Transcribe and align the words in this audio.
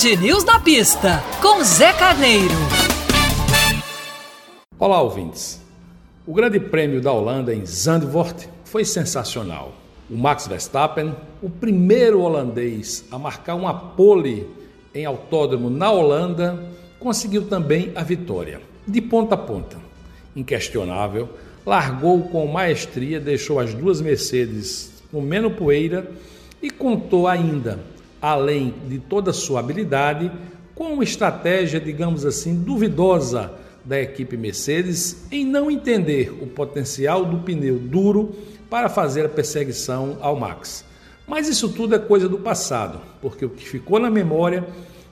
Band 0.00 0.22
News 0.22 0.44
na 0.44 0.58
pista, 0.58 1.22
com 1.42 1.62
Zé 1.62 1.92
Carneiro. 1.92 2.54
Olá, 4.78 5.02
ouvintes. 5.02 5.60
O 6.26 6.32
Grande 6.32 6.58
Prêmio 6.58 7.02
da 7.02 7.12
Holanda 7.12 7.54
em 7.54 7.66
Zandvoort 7.66 8.48
foi 8.64 8.82
sensacional. 8.82 9.74
O 10.08 10.16
Max 10.16 10.46
Verstappen, 10.46 11.14
o 11.42 11.50
primeiro 11.50 12.22
holandês 12.22 13.04
a 13.10 13.18
marcar 13.18 13.56
uma 13.56 13.74
pole 13.74 14.46
em 14.94 15.04
autódromo 15.04 15.68
na 15.68 15.90
Holanda, 15.90 16.58
conseguiu 16.98 17.42
também 17.46 17.92
a 17.94 18.02
vitória, 18.02 18.62
de 18.86 19.02
ponta 19.02 19.34
a 19.34 19.38
ponta. 19.38 19.76
Inquestionável, 20.34 21.28
largou 21.66 22.22
com 22.22 22.46
maestria, 22.46 23.20
deixou 23.20 23.60
as 23.60 23.74
duas 23.74 24.00
Mercedes 24.00 24.92
com 25.10 25.20
menos 25.20 25.52
poeira 25.52 26.10
e 26.62 26.70
contou 26.70 27.28
ainda, 27.28 27.78
além 28.20 28.74
de 28.86 28.98
toda 28.98 29.32
sua 29.32 29.60
habilidade, 29.60 30.30
com 30.74 30.94
uma 30.94 31.04
estratégia, 31.04 31.80
digamos 31.80 32.24
assim, 32.24 32.54
duvidosa 32.54 33.52
da 33.84 34.00
equipe 34.00 34.36
Mercedes 34.36 35.24
em 35.30 35.44
não 35.44 35.70
entender 35.70 36.30
o 36.40 36.46
potencial 36.46 37.24
do 37.24 37.38
pneu 37.38 37.78
duro 37.78 38.34
para 38.68 38.88
fazer 38.88 39.26
a 39.26 39.28
perseguição 39.28 40.18
ao 40.20 40.36
Max. 40.36 40.84
Mas 41.26 41.48
isso 41.48 41.68
tudo 41.68 41.94
é 41.94 41.98
coisa 41.98 42.28
do 42.28 42.38
passado, 42.38 43.00
porque 43.20 43.44
o 43.44 43.50
que 43.50 43.68
ficou 43.68 43.98
na 43.98 44.10
memória 44.10 44.66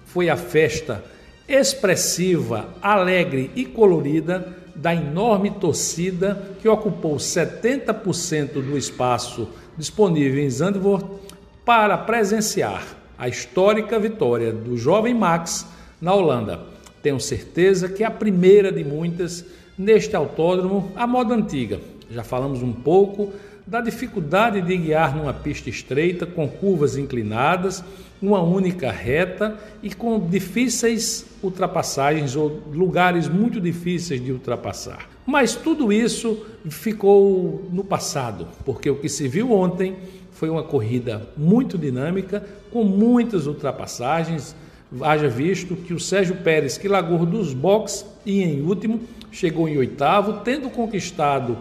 foi 0.07 0.29
a 0.29 0.37
festa 0.37 1.05
expressiva, 1.49 2.69
alegre 2.83 3.51
e 3.55 3.65
colorida 3.65 4.57
da 4.75 4.95
enorme 4.95 5.51
torcida 5.51 6.57
que 6.61 6.69
ocupou 6.69 7.17
70% 7.17 8.53
do 8.55 8.77
espaço 8.77 9.49
disponível 9.77 10.43
em 10.43 10.51
Zandvoort 10.51 11.05
para 11.69 11.99
presenciar 11.99 12.83
a 13.19 13.29
histórica 13.29 13.99
vitória 13.99 14.51
do 14.51 14.79
jovem 14.79 15.13
Max 15.13 15.67
na 16.01 16.15
Holanda. 16.15 16.61
Tenho 17.03 17.21
certeza 17.21 17.91
que 17.91 18.03
é 18.03 18.07
a 18.07 18.11
primeira 18.11 18.73
de 18.73 18.83
muitas 18.83 19.45
neste 19.77 20.17
autódromo 20.17 20.91
à 20.97 21.07
moda 21.07 21.35
antiga. 21.35 21.79
Já 22.11 22.25
falamos 22.25 22.63
um 22.63 22.73
pouco 22.73 23.35
da 23.69 23.83
dificuldade 23.83 24.63
de 24.63 24.77
guiar 24.79 25.15
numa 25.15 25.35
pista 25.35 25.69
estreita, 25.69 26.25
com 26.25 26.49
curvas 26.49 26.97
inclinadas, 26.97 27.85
uma 28.21 28.41
única 28.41 28.91
reta 28.91 29.59
e 29.83 29.95
com 29.95 30.19
difíceis 30.19 31.27
ultrapassagens 31.43 32.35
ou 32.35 32.63
lugares 32.73 33.29
muito 33.29 33.61
difíceis 33.61 34.25
de 34.25 34.33
ultrapassar. 34.33 35.07
Mas 35.27 35.55
tudo 35.55 35.93
isso 35.93 36.47
ficou 36.71 37.69
no 37.71 37.85
passado, 37.85 38.49
porque 38.65 38.89
o 38.89 38.97
que 38.97 39.09
se 39.09 39.29
viu 39.29 39.53
ontem 39.53 39.97
foi 40.33 40.49
uma 40.49 40.63
corrida 40.63 41.29
muito 41.37 41.77
dinâmica, 41.77 42.43
com 42.73 42.85
muitas 42.85 43.47
ultrapassagens. 43.47 44.57
Haja 45.03 45.29
visto 45.29 45.77
que 45.77 45.93
o 45.93 46.01
Sérgio 46.01 46.37
Pérez, 46.37 46.79
que 46.79 46.89
largou 46.89 47.27
dos 47.27 47.53
boxes 47.53 48.07
e 48.25 48.43
em 48.43 48.63
último, 48.63 49.01
chegou 49.31 49.69
em 49.69 49.77
oitavo, 49.77 50.41
tendo 50.43 50.71
conquistado 50.71 51.59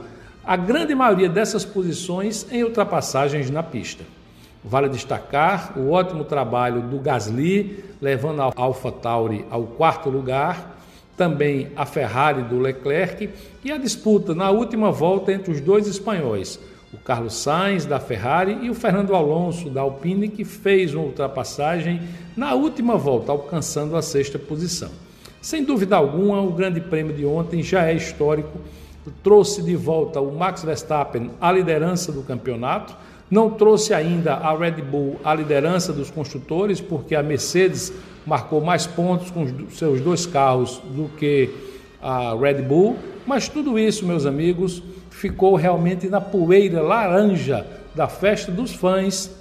a 0.48 0.56
grande 0.56 0.95
maioria 0.95 1.28
dessas 1.28 1.66
posições 1.66 2.48
em 2.50 2.64
ultrapassagens 2.64 3.50
na 3.50 3.62
pista. 3.62 4.06
Vale 4.64 4.88
destacar 4.88 5.78
o 5.78 5.92
ótimo 5.92 6.23
trabalho 6.23 6.84
do 6.84 7.00
Gasly, 7.00 7.84
levando 8.02 8.42
a 8.42 8.54
AlphaTauri 8.56 9.45
ao 9.52 9.64
quarto 9.64 10.09
lugar, 10.09 10.78
também 11.17 11.70
a 11.76 11.86
Ferrari 11.86 12.44
do 12.44 12.59
Leclerc 12.59 13.30
e 13.62 13.72
a 13.73 13.78
disputa 13.78 14.34
na 14.34 14.50
última 14.50 14.89
volta 14.89 15.34
entre 15.34 15.52
os 15.52 15.59
dois 15.59 15.86
espanhóis, 15.86 16.58
o 16.94 16.98
Carlos 16.98 17.34
Sainz 17.34 17.86
da 17.86 18.00
Ferrari 18.00 18.59
e 18.61 18.70
o 18.70 18.73
Fernando 18.73 19.14
Alonso 19.14 19.70
da 19.70 19.82
Alpine, 19.82 20.30
que 20.30 20.45
fez 20.45 20.94
uma 20.94 21.04
ultrapassagem 21.04 22.00
na 22.38 22.54
última 22.54 22.95
volta, 22.95 23.34
alcançando 23.34 23.98
a 23.98 24.02
sexta 24.02 24.39
posição. 24.39 24.92
Sem 25.42 25.66
dúvida 25.66 25.98
alguma, 25.98 26.42
o 26.42 26.54
Grande 26.54 26.80
Prêmio 26.80 27.14
de 27.14 27.26
ontem 27.26 27.61
já 27.61 27.86
é 27.86 27.93
histórico 27.93 28.58
trouxe 29.23 29.62
de 29.62 29.76
volta 29.76 30.20
o 30.20 30.32
Max 30.36 30.64
Verstappen 30.64 31.32
à 31.40 31.52
liderança 31.52 32.12
do 32.12 32.23
campeonato, 32.23 32.95
não 33.30 33.50
trouxe 33.50 33.94
ainda 33.94 34.34
a 34.36 34.56
Red 34.58 34.82
Bull 34.82 35.20
à 35.23 35.34
liderança 35.34 35.92
dos 35.92 36.10
construtores, 36.10 36.80
porque 36.80 37.16
a 37.16 37.22
Mercedes 37.22 37.92
marcou 38.26 38.62
mais 38.62 38.88
pontos 38.88 39.32
com 39.32 39.70
seus 39.70 40.02
dois 40.02 40.26
carros 40.26 40.82
do 40.96 41.10
que 41.17 41.50
a 42.02 42.36
Red 42.36 42.62
Bull, 42.62 42.98
mas 43.26 43.50
tudo 43.50 43.78
isso, 43.78 44.06
meus 44.06 44.26
amigos, 44.26 44.82
ficou 45.10 45.56
realmente 45.56 46.08
na 46.08 46.22
poeira 46.22 46.82
laranja 46.82 47.66
da 47.96 48.08
festa 48.08 48.52
dos 48.52 48.73
fãs 48.73 49.32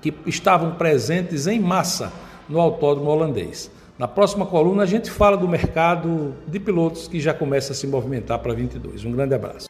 que 0.00 0.14
estavam 0.26 0.72
presentes 0.72 1.46
em 1.46 1.58
massa 1.58 2.12
no 2.48 2.60
autódromo 2.60 3.10
holandês. 3.10 3.70
Na 3.98 4.06
próxima 4.06 4.46
coluna 4.46 4.84
a 4.84 4.86
gente 4.86 5.10
fala 5.10 5.36
do 5.36 5.48
mercado 5.48 6.32
de 6.46 6.60
pilotos 6.60 7.08
que 7.08 7.18
já 7.18 7.34
começa 7.34 7.72
a 7.72 7.74
se 7.74 7.84
movimentar 7.84 8.38
para 8.38 8.54
22. 8.54 9.04
Um 9.04 9.10
grande 9.10 9.34
abraço. 9.34 9.66